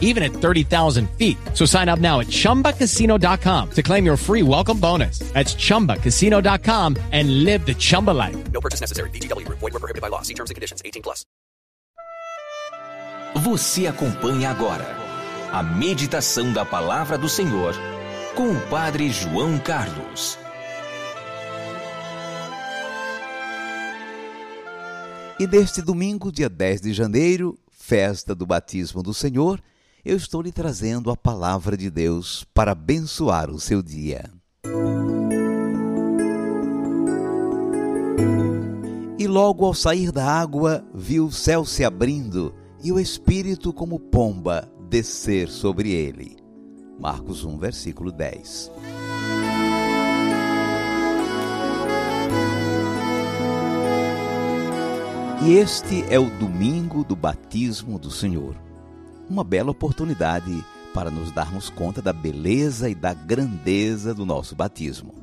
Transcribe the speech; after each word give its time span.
even 0.00 0.22
at 0.22 0.32
30,000 0.32 1.10
feet. 1.18 1.36
So 1.52 1.66
sign 1.66 1.90
up 1.90 1.98
now 1.98 2.20
at 2.20 2.28
chumbacasino.com 2.28 3.70
to 3.72 3.82
claim 3.82 4.06
your 4.06 4.16
free 4.16 4.42
welcome 4.42 4.80
bonus. 4.80 5.18
That's 5.34 5.54
chumbacasino.com 5.54 6.96
and 7.12 7.44
live 7.44 7.66
the 7.66 7.74
Chumba 7.74 8.12
life. 8.12 8.36
No 8.52 8.60
purchase 8.60 8.80
necessary. 8.80 9.10
VGW 9.10 9.44
Group. 9.44 9.58
Void 9.58 9.74
were 9.74 9.80
prohibited 9.80 10.00
by 10.00 10.08
law. 10.08 10.22
See 10.22 10.34
terms 10.34 10.50
and 10.50 10.54
conditions. 10.54 10.80
18 10.84 11.02
plus. 11.02 11.26
Você 13.42 13.88
acompanha 13.88 14.50
agora 14.50 14.86
a 15.52 15.62
meditação 15.62 16.52
da 16.52 16.64
palavra 16.64 17.18
do 17.18 17.28
Senhor 17.28 17.74
com 18.34 18.50
o 18.50 18.60
Padre 18.68 19.10
João 19.10 19.58
Carlos. 19.58 20.38
E 25.38 25.46
neste 25.48 25.82
domingo, 25.82 26.30
dia 26.30 26.48
10 26.48 26.80
de 26.80 26.92
janeiro, 26.92 27.58
festa 27.70 28.34
do 28.34 28.46
batismo 28.46 29.02
do 29.02 29.12
Senhor, 29.12 29.60
eu 30.04 30.16
estou 30.16 30.42
lhe 30.42 30.52
trazendo 30.52 31.10
a 31.10 31.16
palavra 31.16 31.76
de 31.76 31.88
Deus 31.88 32.44
para 32.52 32.72
abençoar 32.72 33.50
o 33.50 33.58
seu 33.58 33.82
dia. 33.82 34.30
E 39.18 39.26
logo 39.26 39.64
ao 39.64 39.72
sair 39.72 40.12
da 40.12 40.26
água, 40.26 40.84
viu 40.92 41.26
o 41.26 41.32
céu 41.32 41.64
se 41.64 41.82
abrindo 41.82 42.54
e 42.82 42.92
o 42.92 43.00
Espírito, 43.00 43.72
como 43.72 43.98
pomba, 43.98 44.70
descer 44.90 45.48
sobre 45.48 45.92
ele. 45.92 46.36
Marcos 47.00 47.42
1, 47.42 47.56
versículo 47.56 48.12
10. 48.12 48.70
E 55.46 55.52
este 55.54 56.04
é 56.10 56.18
o 56.18 56.28
domingo 56.38 57.02
do 57.02 57.16
batismo 57.16 57.98
do 57.98 58.10
Senhor. 58.10 58.63
Uma 59.28 59.42
bela 59.42 59.70
oportunidade 59.70 60.64
para 60.92 61.10
nos 61.10 61.32
darmos 61.32 61.70
conta 61.70 62.02
da 62.02 62.12
beleza 62.12 62.90
e 62.90 62.94
da 62.94 63.14
grandeza 63.14 64.14
do 64.14 64.26
nosso 64.26 64.54
batismo. 64.54 65.14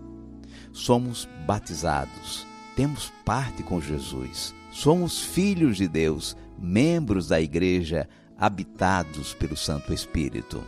Somos 0.73 1.27
batizados, 1.45 2.45
temos 2.75 3.11
parte 3.23 3.61
com 3.61 3.79
Jesus, 3.79 4.53
somos 4.71 5.21
filhos 5.21 5.77
de 5.77 5.87
Deus, 5.87 6.35
membros 6.57 7.27
da 7.27 7.39
igreja, 7.39 8.09
habitados 8.37 9.33
pelo 9.33 9.55
Santo 9.55 9.93
Espírito. 9.93 10.63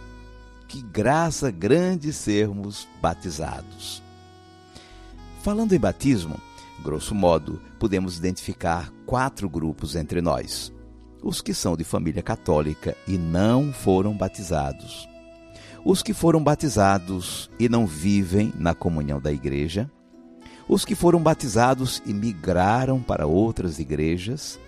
Que 0.67 0.81
graça 0.81 1.49
grande 1.49 2.13
sermos 2.13 2.87
batizados. 3.01 4.01
Falando 5.41 5.73
em 5.73 5.79
batismo, 5.79 6.39
grosso 6.83 7.15
modo, 7.15 7.59
podemos 7.79 8.17
identificar 8.17 8.91
quatro 9.05 9.49
grupos 9.49 9.95
entre 9.95 10.21
nós: 10.21 10.71
os 11.23 11.41
que 11.41 11.53
são 11.53 11.77
de 11.77 11.83
família 11.83 12.21
católica 12.21 12.95
e 13.07 13.17
não 13.17 13.71
foram 13.71 14.15
batizados, 14.15 15.07
os 15.85 16.03
que 16.03 16.13
foram 16.13 16.43
batizados 16.43 17.49
e 17.59 17.69
não 17.69 17.87
vivem 17.87 18.53
na 18.57 18.75
comunhão 18.75 19.19
da 19.19 19.31
igreja, 19.31 19.89
os 20.67 20.85
que 20.85 20.95
foram 20.95 21.21
batizados 21.21 22.01
e 22.05 22.13
migraram 22.13 23.01
para 23.01 23.25
outras 23.25 23.79
igrejas, 23.79 24.59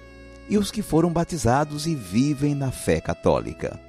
e 0.50 0.58
os 0.58 0.70
que 0.70 0.81
foram 0.81 1.12
batizados 1.12 1.88
e 1.88 1.95
vivem 1.95 2.53
na 2.53 2.72
fé 2.72 3.02
católica. 3.02 3.80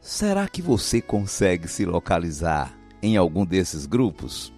Será 0.00 0.48
que 0.48 0.62
você 0.62 1.00
consegue 1.00 1.68
se 1.68 1.84
localizar 1.84 2.74
em 3.02 3.16
algum 3.16 3.44
desses 3.44 3.84
grupos? 3.84 4.52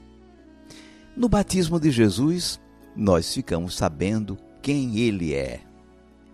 No 1.17 1.29
batismo 1.29 1.81
de 1.81 1.91
Jesus, 1.91 2.61
nós 2.95 3.33
ficamos 3.33 3.77
sabendo 3.77 4.37
quem 4.63 4.99
ele 4.99 5.35
é. 5.35 5.61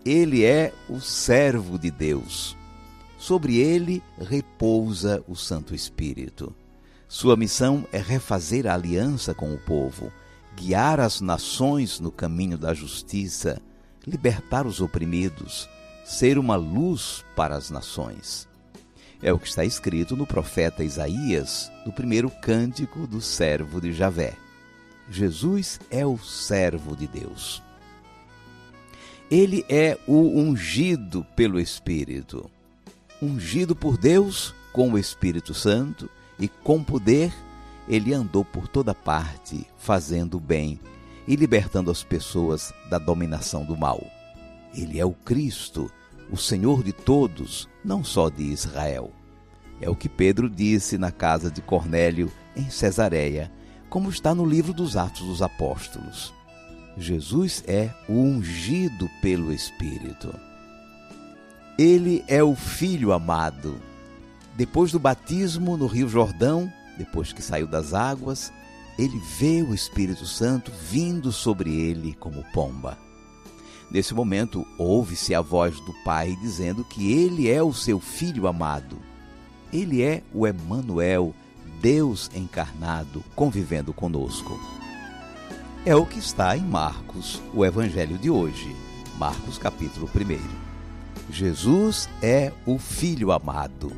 Ele 0.05 0.43
é 0.43 0.73
o 0.89 0.99
servo 0.99 1.79
de 1.79 1.89
Deus. 1.89 2.57
Sobre 3.17 3.57
ele 3.57 4.03
repousa 4.19 5.23
o 5.29 5.35
Santo 5.35 5.73
Espírito. 5.73 6.53
Sua 7.07 7.37
missão 7.37 7.87
é 7.89 7.99
refazer 7.99 8.67
a 8.67 8.73
aliança 8.73 9.33
com 9.33 9.53
o 9.53 9.57
povo, 9.57 10.11
guiar 10.57 10.99
as 10.99 11.21
nações 11.21 12.01
no 12.01 12.11
caminho 12.11 12.57
da 12.57 12.73
justiça, 12.73 13.61
libertar 14.05 14.67
os 14.67 14.81
oprimidos, 14.81 15.69
ser 16.03 16.37
uma 16.37 16.57
luz 16.57 17.23
para 17.33 17.55
as 17.55 17.69
nações. 17.69 18.45
É 19.21 19.31
o 19.31 19.39
que 19.39 19.47
está 19.47 19.63
escrito 19.63 20.17
no 20.17 20.27
profeta 20.27 20.83
Isaías, 20.83 21.71
no 21.85 21.93
primeiro 21.93 22.29
cântico 22.29 23.07
do 23.07 23.21
servo 23.21 23.79
de 23.79 23.93
Javé. 23.93 24.33
Jesus 25.09 25.79
é 25.89 26.05
o 26.05 26.17
servo 26.17 26.93
de 26.93 27.07
Deus. 27.07 27.62
Ele 29.29 29.65
é 29.67 29.97
o 30.07 30.39
ungido 30.39 31.25
pelo 31.35 31.59
Espírito. 31.59 32.49
Ungido 33.21 33.75
por 33.75 33.97
Deus 33.97 34.53
com 34.71 34.91
o 34.91 34.97
Espírito 34.97 35.53
Santo 35.53 36.09
e 36.39 36.47
com 36.47 36.83
poder, 36.83 37.33
ele 37.87 38.13
andou 38.13 38.43
por 38.43 38.67
toda 38.67 38.93
parte, 38.93 39.65
fazendo 39.77 40.37
o 40.37 40.39
bem 40.39 40.79
e 41.27 41.35
libertando 41.35 41.89
as 41.89 42.03
pessoas 42.03 42.73
da 42.89 42.97
dominação 42.97 43.63
do 43.63 43.77
mal. 43.77 44.03
Ele 44.75 44.99
é 44.99 45.05
o 45.05 45.11
Cristo, 45.13 45.89
o 46.29 46.37
Senhor 46.37 46.83
de 46.83 46.91
todos, 46.91 47.69
não 47.83 48.03
só 48.03 48.29
de 48.29 48.43
Israel. 48.43 49.11
É 49.79 49.89
o 49.89 49.95
que 49.95 50.09
Pedro 50.09 50.49
disse 50.49 50.97
na 50.97 51.11
casa 51.11 51.51
de 51.51 51.61
Cornélio, 51.61 52.31
em 52.55 52.69
Cesareia, 52.69 53.51
como 53.89 54.09
está 54.09 54.33
no 54.33 54.45
livro 54.45 54.73
dos 54.73 54.97
Atos 54.97 55.25
dos 55.25 55.41
Apóstolos. 55.41 56.33
Jesus 56.97 57.63
é 57.67 57.89
o 58.07 58.13
ungido 58.13 59.09
pelo 59.21 59.51
Espírito. 59.51 60.33
Ele 61.77 62.23
é 62.27 62.43
o 62.43 62.55
Filho 62.55 63.11
amado. 63.11 63.79
Depois 64.55 64.91
do 64.91 64.99
batismo 64.99 65.75
no 65.75 65.87
Rio 65.87 66.07
Jordão, 66.07 66.71
depois 66.97 67.33
que 67.33 67.41
saiu 67.41 67.65
das 67.65 67.93
águas, 67.93 68.53
ele 68.97 69.19
vê 69.39 69.63
o 69.63 69.73
Espírito 69.73 70.25
Santo 70.25 70.71
vindo 70.71 71.31
sobre 71.31 71.73
ele 71.75 72.13
como 72.13 72.43
pomba. 72.53 72.97
Nesse 73.89 74.13
momento, 74.13 74.65
ouve-se 74.77 75.33
a 75.33 75.41
voz 75.41 75.79
do 75.79 75.93
Pai 76.03 76.37
dizendo 76.41 76.83
que 76.83 77.11
ele 77.11 77.49
é 77.49 77.61
o 77.61 77.73
seu 77.73 77.99
filho 77.99 78.47
amado. 78.47 78.97
Ele 79.71 80.03
é 80.03 80.21
o 80.31 80.45
Emanuel, 80.45 81.33
Deus 81.81 82.29
encarnado, 82.35 83.23
convivendo 83.35 83.91
conosco. 83.93 84.82
É 85.85 85.93
o 85.93 86.05
que 86.05 86.17
está 86.17 86.55
em 86.55 86.61
Marcos, 86.61 87.41
o 87.53 87.65
evangelho 87.65 88.17
de 88.17 88.29
hoje. 88.29 88.73
Marcos 89.17 89.57
capítulo 89.57 90.09
1. 90.15 91.29
Jesus 91.29 92.07
é 92.21 92.53
o 92.65 92.79
filho 92.79 93.33
amado. 93.33 93.91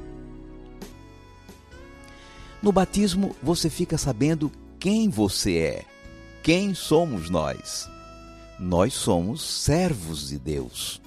No 2.59 2.71
batismo, 2.71 3.35
você 3.39 3.69
fica 3.69 3.99
sabendo 3.99 4.51
quem 4.79 5.09
você 5.09 5.57
é, 5.57 5.85
quem 6.41 6.73
somos 6.73 7.29
nós. 7.29 7.87
Nós 8.59 8.95
somos 8.95 9.43
servos 9.43 10.29
de 10.29 10.39
Deus. 10.39 10.99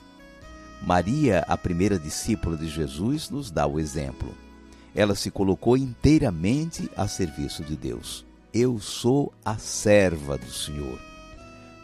Maria, 0.80 1.44
a 1.48 1.56
primeira 1.56 1.98
discípula 1.98 2.56
de 2.56 2.68
Jesus, 2.68 3.28
nos 3.30 3.50
dá 3.50 3.66
o 3.66 3.80
exemplo. 3.80 4.32
Ela 4.94 5.16
se 5.16 5.28
colocou 5.28 5.76
inteiramente 5.76 6.88
a 6.96 7.08
serviço 7.08 7.64
de 7.64 7.74
Deus. 7.74 8.27
Eu 8.52 8.78
sou 8.78 9.32
a 9.44 9.58
serva 9.58 10.38
do 10.38 10.50
Senhor. 10.50 10.98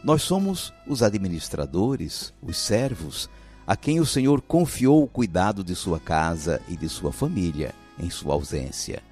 Nós 0.03 0.23
somos 0.23 0.73
os 0.87 1.03
administradores, 1.03 2.33
os 2.43 2.57
servos, 2.57 3.29
a 3.67 3.77
quem 3.77 4.01
o 4.01 4.07
Senhor 4.07 4.41
confiou 4.41 5.03
o 5.03 5.09
cuidado 5.09 5.63
de 5.63 5.75
sua 5.75 6.01
casa 6.01 6.61
e 6.69 6.77
de 6.77 6.89
sua 6.89 7.13
família 7.13 7.75
em 7.99 8.09
sua 8.11 8.35
ausência. 8.35 9.03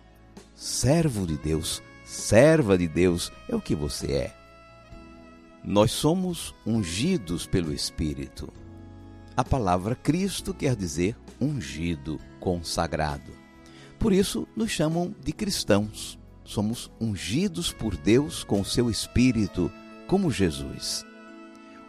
Servo 0.55 1.27
de 1.27 1.37
Deus, 1.37 1.83
serva 2.05 2.77
de 2.77 2.89
Deus 2.89 3.31
é 3.49 3.55
o 3.55 3.61
que 3.61 3.75
você 3.75 4.13
é. 4.13 4.37
Nós 5.63 5.93
somos 5.93 6.55
ungidos 6.67 7.47
pelo 7.47 7.73
Espírito. 7.73 8.53
A 9.37 9.45
palavra 9.45 9.95
Cristo 9.95 10.53
quer 10.53 10.75
dizer 10.75 11.17
ungido, 11.41 12.19
consagrado. 12.41 13.33
Por 13.99 14.13
isso 14.13 14.49
nos 14.57 14.71
chamam 14.71 15.15
de 15.23 15.33
cristãos. 15.33 16.19
Somos 16.45 16.91
ungidos 17.01 17.73
por 17.73 17.97
Deus 17.97 18.45
com 18.45 18.61
o 18.61 18.65
seu 18.65 18.91
Espírito, 18.91 19.71
como 20.07 20.31
Jesus. 20.31 21.05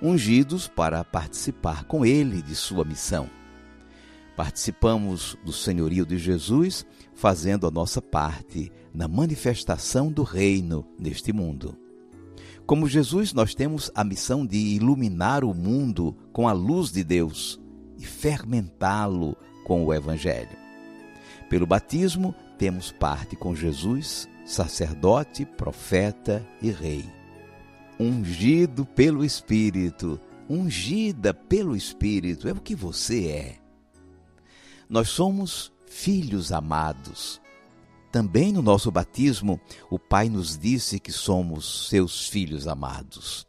Ungidos 0.01 0.67
para 0.67 1.03
participar 1.03 1.85
com 1.85 2.05
Ele 2.05 2.41
de 2.41 2.55
sua 2.55 2.83
missão. 2.85 3.29
Participamos 4.35 5.37
do 5.45 5.53
senhorio 5.53 6.05
de 6.05 6.17
Jesus, 6.17 6.85
fazendo 7.13 7.67
a 7.67 7.71
nossa 7.71 8.01
parte 8.01 8.71
na 8.93 9.07
manifestação 9.07 10.11
do 10.11 10.23
reino 10.23 10.85
neste 10.97 11.31
mundo. 11.31 11.77
Como 12.65 12.87
Jesus, 12.87 13.33
nós 13.33 13.53
temos 13.53 13.91
a 13.93 14.03
missão 14.03 14.45
de 14.45 14.57
iluminar 14.57 15.43
o 15.43 15.53
mundo 15.53 16.15
com 16.31 16.47
a 16.47 16.53
luz 16.53 16.91
de 16.91 17.03
Deus 17.03 17.59
e 17.97 18.05
fermentá-lo 18.05 19.35
com 19.65 19.85
o 19.85 19.93
Evangelho. 19.93 20.57
Pelo 21.49 21.67
batismo, 21.67 22.33
temos 22.57 22.91
parte 22.91 23.35
com 23.35 23.53
Jesus, 23.53 24.27
sacerdote, 24.45 25.45
profeta 25.45 26.45
e 26.61 26.69
rei. 26.69 27.05
Ungido 27.99 28.85
pelo 28.85 29.23
Espírito, 29.23 30.19
ungida 30.49 31.33
pelo 31.33 31.75
Espírito, 31.75 32.47
é 32.47 32.51
o 32.51 32.61
que 32.61 32.75
você 32.75 33.27
é. 33.27 33.59
Nós 34.89 35.09
somos 35.09 35.71
filhos 35.87 36.51
amados. 36.51 37.41
Também 38.11 38.51
no 38.51 38.61
nosso 38.61 38.91
batismo, 38.91 39.59
o 39.89 39.97
Pai 39.97 40.29
nos 40.29 40.57
disse 40.57 40.99
que 40.99 41.11
somos 41.11 41.89
seus 41.89 42.27
filhos 42.27 42.67
amados. 42.67 43.47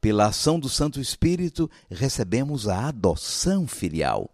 Pela 0.00 0.26
ação 0.26 0.58
do 0.58 0.68
Santo 0.68 1.00
Espírito, 1.00 1.70
recebemos 1.90 2.68
a 2.68 2.88
adoção 2.88 3.66
filial. 3.66 4.30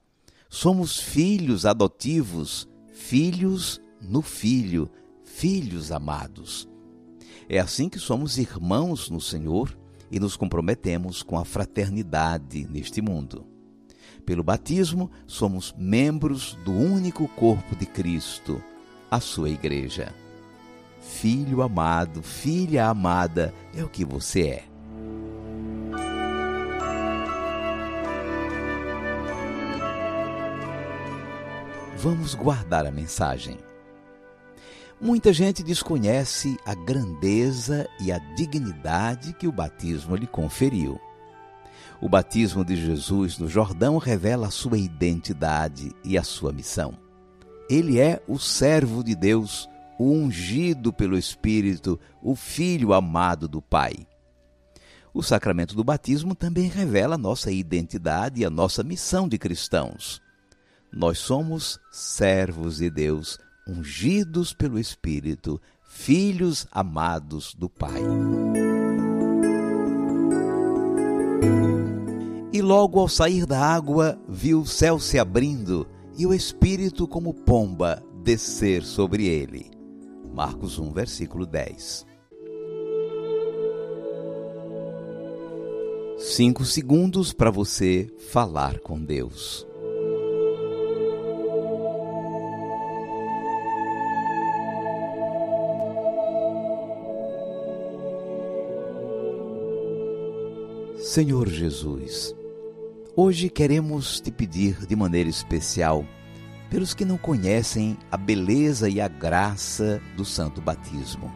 Somos 0.48 0.98
filhos 0.98 1.64
adotivos, 1.64 2.68
filhos 2.92 3.80
no 4.00 4.22
Filho, 4.22 4.90
filhos 5.40 5.90
amados. 5.90 6.68
É 7.48 7.58
assim 7.58 7.88
que 7.88 7.98
somos 7.98 8.36
irmãos 8.36 9.08
no 9.08 9.22
Senhor 9.22 9.74
e 10.10 10.20
nos 10.20 10.36
comprometemos 10.36 11.22
com 11.22 11.38
a 11.38 11.46
fraternidade 11.46 12.68
neste 12.70 13.00
mundo. 13.00 13.46
Pelo 14.26 14.44
batismo, 14.44 15.10
somos 15.26 15.74
membros 15.78 16.58
do 16.62 16.72
único 16.72 17.26
corpo 17.26 17.74
de 17.74 17.86
Cristo, 17.86 18.62
a 19.10 19.18
sua 19.18 19.48
igreja. 19.48 20.14
Filho 21.00 21.62
amado, 21.62 22.22
filha 22.22 22.88
amada, 22.88 23.54
é 23.74 23.82
o 23.82 23.88
que 23.88 24.04
você 24.04 24.42
é. 24.42 24.64
Vamos 31.96 32.34
guardar 32.34 32.84
a 32.84 32.90
mensagem. 32.90 33.56
Muita 35.02 35.32
gente 35.32 35.62
desconhece 35.62 36.58
a 36.62 36.74
grandeza 36.74 37.88
e 37.98 38.12
a 38.12 38.18
dignidade 38.18 39.32
que 39.32 39.48
o 39.48 39.52
batismo 39.52 40.14
lhe 40.14 40.26
conferiu. 40.26 41.00
O 42.02 42.08
batismo 42.08 42.62
de 42.62 42.76
Jesus 42.76 43.38
no 43.38 43.48
Jordão 43.48 43.96
revela 43.96 44.48
a 44.48 44.50
sua 44.50 44.76
identidade 44.76 45.90
e 46.04 46.18
a 46.18 46.22
sua 46.22 46.52
missão. 46.52 46.98
Ele 47.70 47.98
é 47.98 48.22
o 48.28 48.38
servo 48.38 49.02
de 49.02 49.14
Deus, 49.14 49.66
o 49.98 50.12
ungido 50.12 50.92
pelo 50.92 51.16
Espírito, 51.16 51.98
o 52.22 52.36
filho 52.36 52.92
amado 52.92 53.48
do 53.48 53.62
Pai. 53.62 54.06
O 55.14 55.22
sacramento 55.22 55.74
do 55.74 55.82
batismo 55.82 56.34
também 56.34 56.68
revela 56.68 57.14
a 57.14 57.18
nossa 57.18 57.50
identidade 57.50 58.42
e 58.42 58.44
a 58.44 58.50
nossa 58.50 58.82
missão 58.82 59.26
de 59.26 59.38
cristãos. 59.38 60.20
Nós 60.92 61.18
somos 61.18 61.78
servos 61.90 62.76
de 62.76 62.90
Deus 62.90 63.38
ungidos 63.70 64.52
pelo 64.52 64.78
Espírito, 64.78 65.60
filhos 65.82 66.66
amados 66.72 67.54
do 67.54 67.68
Pai. 67.68 68.02
E 72.52 72.60
logo 72.60 72.98
ao 72.98 73.08
sair 73.08 73.46
da 73.46 73.60
água, 73.60 74.18
viu 74.28 74.62
o 74.62 74.66
céu 74.66 74.98
se 74.98 75.18
abrindo 75.18 75.86
e 76.18 76.26
o 76.26 76.34
Espírito, 76.34 77.06
como 77.06 77.32
pomba, 77.32 78.02
descer 78.22 78.82
sobre 78.82 79.26
ele. 79.26 79.70
Marcos 80.34 80.78
1, 80.78 80.92
versículo 80.92 81.46
10. 81.46 82.06
Cinco 86.18 86.64
segundos 86.66 87.32
para 87.32 87.50
você 87.50 88.06
falar 88.30 88.78
com 88.80 89.02
Deus. 89.02 89.66
Senhor 101.10 101.48
Jesus, 101.48 102.32
hoje 103.16 103.50
queremos 103.50 104.20
te 104.20 104.30
pedir 104.30 104.86
de 104.86 104.94
maneira 104.94 105.28
especial 105.28 106.06
pelos 106.70 106.94
que 106.94 107.04
não 107.04 107.18
conhecem 107.18 107.98
a 108.12 108.16
beleza 108.16 108.88
e 108.88 109.00
a 109.00 109.08
graça 109.08 110.00
do 110.16 110.24
santo 110.24 110.60
batismo. 110.60 111.34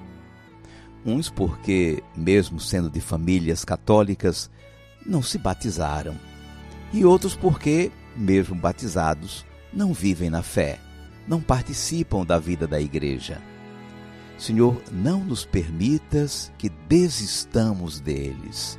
Uns 1.05 1.29
porque, 1.29 2.05
mesmo 2.17 2.61
sendo 2.61 2.89
de 2.89 3.01
famílias 3.01 3.65
católicas, 3.65 4.49
não 5.05 5.21
se 5.21 5.39
batizaram, 5.39 6.15
e 6.93 7.05
outros 7.05 7.35
porque, 7.35 7.91
mesmo 8.17 8.55
batizados, 8.55 9.45
não 9.73 9.93
vivem 9.93 10.31
na 10.31 10.45
fé, 10.45 10.79
não 11.27 11.41
participam 11.41 12.25
da 12.25 12.39
vida 12.39 12.65
da 12.65 12.81
igreja. 12.81 13.43
Senhor, 14.39 14.81
não 14.93 15.25
nos 15.25 15.45
permitas 15.45 16.53
que 16.59 16.69
desistamos 16.69 17.99
deles 17.99 18.79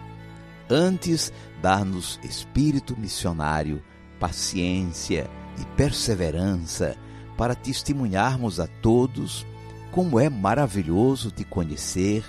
Antes, 0.69 1.31
dar-nos 1.62 2.19
espírito 2.23 2.97
missionário, 2.97 3.81
paciência 4.19 5.29
e 5.62 5.65
perseverança 5.77 6.97
para 7.38 7.53
testemunharmos 7.53 8.59
a 8.59 8.67
todos 8.67 9.45
como 9.91 10.19
é 10.19 10.29
maravilhoso 10.29 11.31
te 11.31 11.44
conhecer, 11.44 12.25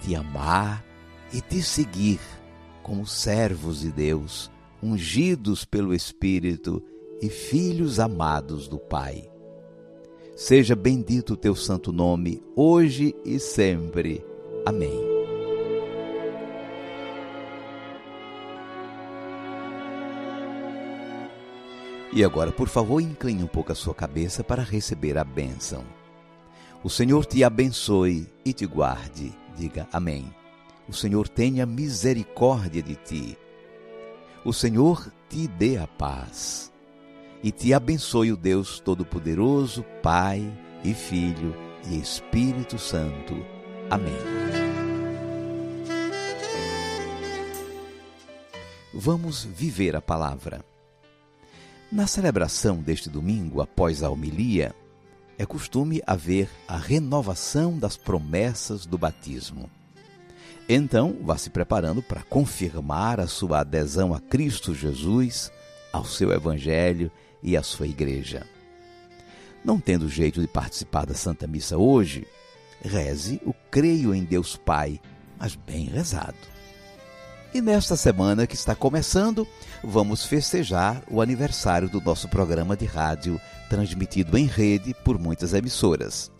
te 0.00 0.14
amar 0.14 0.84
e 1.32 1.40
te 1.40 1.62
seguir 1.62 2.20
como 2.82 3.06
servos 3.06 3.80
de 3.80 3.90
Deus, 3.90 4.50
ungidos 4.82 5.64
pelo 5.64 5.94
Espírito 5.94 6.82
e 7.20 7.28
filhos 7.28 7.98
amados 7.98 8.68
do 8.68 8.78
Pai. 8.78 9.28
Seja 10.36 10.76
bendito 10.76 11.32
o 11.34 11.36
teu 11.36 11.54
santo 11.54 11.92
nome, 11.92 12.42
hoje 12.54 13.14
e 13.24 13.38
sempre. 13.38 14.24
Amém. 14.64 15.15
E 22.16 22.24
agora, 22.24 22.50
por 22.50 22.66
favor, 22.66 22.98
incline 22.98 23.44
um 23.44 23.46
pouco 23.46 23.72
a 23.72 23.74
sua 23.74 23.94
cabeça 23.94 24.42
para 24.42 24.62
receber 24.62 25.18
a 25.18 25.22
bênção. 25.22 25.84
O 26.82 26.88
Senhor 26.88 27.26
te 27.26 27.44
abençoe 27.44 28.26
e 28.42 28.54
te 28.54 28.64
guarde. 28.64 29.34
Diga 29.54 29.86
amém. 29.92 30.34
O 30.88 30.94
Senhor 30.94 31.28
tenha 31.28 31.66
misericórdia 31.66 32.82
de 32.82 32.94
ti. 32.94 33.38
O 34.46 34.54
Senhor 34.54 35.12
te 35.28 35.46
dê 35.46 35.76
a 35.76 35.86
paz. 35.86 36.72
E 37.42 37.52
te 37.52 37.74
abençoe 37.74 38.32
o 38.32 38.36
Deus 38.38 38.80
Todo-Poderoso, 38.80 39.84
Pai 40.02 40.50
e 40.82 40.94
Filho 40.94 41.54
e 41.86 42.00
Espírito 42.00 42.78
Santo. 42.78 43.34
Amém. 43.90 44.16
Vamos 48.94 49.44
viver 49.44 49.94
a 49.94 50.00
palavra. 50.00 50.64
Na 51.90 52.06
celebração 52.08 52.82
deste 52.82 53.08
domingo, 53.08 53.60
após 53.60 54.02
a 54.02 54.10
homilia, 54.10 54.74
é 55.38 55.46
costume 55.46 56.02
haver 56.04 56.50
a 56.66 56.76
renovação 56.76 57.78
das 57.78 57.96
promessas 57.96 58.84
do 58.84 58.98
batismo. 58.98 59.70
Então, 60.68 61.16
vá 61.22 61.38
se 61.38 61.48
preparando 61.48 62.02
para 62.02 62.24
confirmar 62.24 63.20
a 63.20 63.28
sua 63.28 63.60
adesão 63.60 64.12
a 64.12 64.20
Cristo 64.20 64.74
Jesus, 64.74 65.52
ao 65.92 66.04
seu 66.04 66.32
Evangelho 66.32 67.10
e 67.40 67.56
à 67.56 67.62
sua 67.62 67.86
Igreja. 67.86 68.44
Não 69.64 69.78
tendo 69.78 70.08
jeito 70.08 70.40
de 70.40 70.48
participar 70.48 71.06
da 71.06 71.14
Santa 71.14 71.46
Missa 71.46 71.78
hoje, 71.78 72.26
reze 72.82 73.40
o 73.46 73.54
Creio 73.70 74.12
em 74.12 74.24
Deus 74.24 74.56
Pai, 74.56 75.00
mas 75.38 75.54
bem 75.54 75.84
rezado. 75.84 76.55
E 77.56 77.60
nesta 77.62 77.96
semana 77.96 78.46
que 78.46 78.54
está 78.54 78.74
começando, 78.74 79.48
vamos 79.82 80.26
festejar 80.26 81.02
o 81.10 81.22
aniversário 81.22 81.88
do 81.88 82.02
nosso 82.02 82.28
programa 82.28 82.76
de 82.76 82.84
rádio, 82.84 83.40
transmitido 83.70 84.36
em 84.36 84.44
rede 84.44 84.92
por 85.02 85.18
muitas 85.18 85.54
emissoras. 85.54 86.30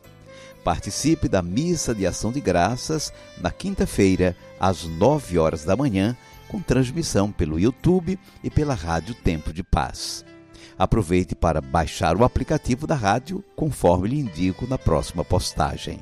Participe 0.63 1.27
da 1.27 1.41
missa 1.41 1.95
de 1.95 2.07
ação 2.07 2.31
de 2.31 2.39
graças 2.39 3.15
na 3.41 3.51
quinta-feira, 3.51 4.37
às 4.61 4.85
9 4.85 5.39
horas 5.39 5.65
da 5.65 5.75
manhã, 5.75 6.15
com 6.49 6.61
transmissão 6.61 7.33
pelo 7.33 7.59
YouTube 7.59 8.19
e 8.45 8.51
pela 8.51 8.75
Rádio 8.75 9.15
Tempo 9.15 9.55
de 9.55 9.63
Paz. 9.63 10.23
Aproveite 10.79 11.35
para 11.35 11.63
baixar 11.63 12.15
o 12.15 12.25
aplicativo 12.25 12.87
da 12.87 12.95
rádio, 12.95 13.43
conforme 13.57 14.09
lhe 14.09 14.21
indico 14.21 14.67
na 14.67 14.77
próxima 14.77 15.25
postagem. 15.25 15.99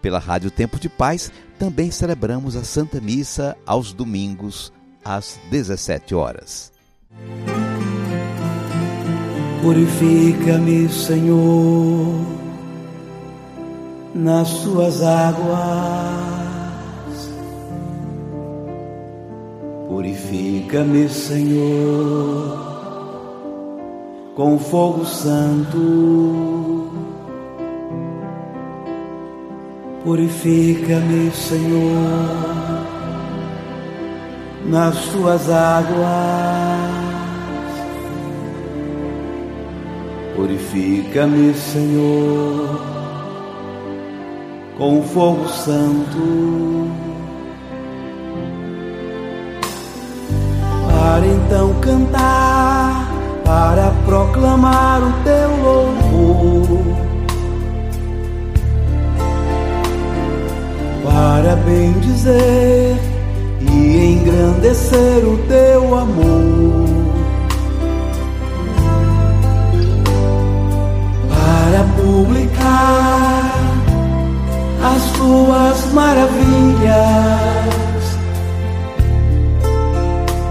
Pela 0.00 0.18
Rádio 0.18 0.50
Tempo 0.50 0.78
de 0.78 0.88
Paz, 0.88 1.30
também 1.58 1.90
celebramos 1.90 2.56
a 2.56 2.64
Santa 2.64 3.00
Missa 3.00 3.56
aos 3.66 3.92
domingos, 3.92 4.72
às 5.04 5.38
17 5.50 6.14
horas. 6.14 6.72
Purifica-me, 9.62 10.88
Senhor, 10.88 12.24
nas 14.14 14.50
tuas 14.60 15.02
águas, 15.02 16.28
Purifica-me, 19.88 21.08
Senhor, 21.08 22.56
com 24.36 24.58
fogo 24.58 25.04
santo. 25.04 26.92
Purifica-me, 30.08 31.30
Senhor, 31.32 31.92
nas 34.64 34.96
tuas 35.08 35.50
águas. 35.50 36.08
Purifica-me, 40.34 41.52
Senhor, 41.52 42.80
com 44.78 45.02
fogo 45.02 45.46
santo. 45.46 46.88
Para 50.88 51.26
então 51.26 51.74
cantar, 51.82 53.12
para 53.44 53.90
proclamar 54.06 55.02
o 55.02 55.12
teu 55.22 55.50
louvor. 55.62 55.87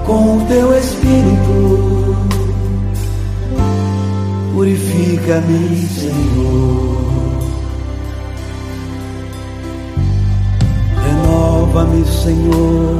Com 0.07 0.37
o 0.37 0.45
teu 0.45 0.73
Espírito. 0.77 2.15
Purifica-me, 4.53 5.87
Senhor. 5.87 6.97
Renova-me, 11.03 12.05
Senhor, 12.05 12.95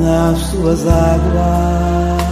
nas 0.00 0.50
tuas 0.52 0.86
águas. 0.86 2.22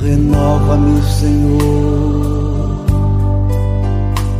Renova-me, 0.00 1.02
Senhor, 1.02 2.84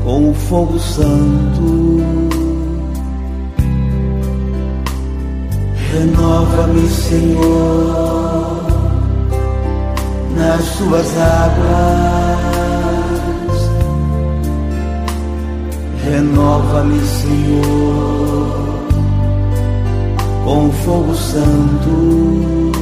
com 0.04 0.30
o 0.30 0.34
fogo 0.34 0.78
santo. 0.78 2.33
Renova-me, 5.94 6.88
Senhor, 6.88 8.66
nas 10.36 10.76
tuas 10.76 11.06
águas. 11.16 12.34
Renova-me, 16.02 17.00
Senhor, 17.00 18.82
com 20.44 20.72
fogo 20.84 21.14
santo. 21.14 22.72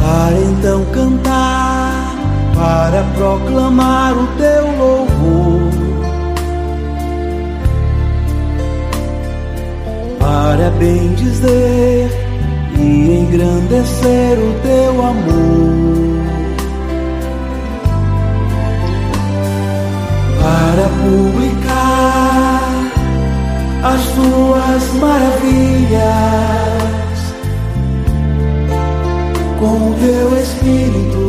Para 0.00 0.40
então 0.50 0.82
cantar, 0.94 2.16
para 2.54 3.04
proclamar 3.14 4.16
o 4.16 4.26
teu 4.38 4.55
para 10.76 10.84
bendizer 10.84 12.10
e 12.78 13.18
engrandecer 13.20 14.38
o 14.38 14.52
teu 14.62 15.04
amor. 15.04 16.16
Para 20.40 20.88
publicar 21.02 22.60
as 23.84 24.02
tuas 24.12 24.92
maravilhas 25.00 26.06
com 29.58 29.76
o 29.90 29.94
teu 30.00 30.38
Espírito. 30.38 31.24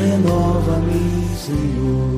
Renova-me, 0.00 1.28
Senhor. 1.36 2.17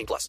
18 0.00 0.06
plus. 0.06 0.28